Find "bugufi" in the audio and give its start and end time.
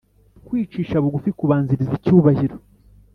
1.03-1.29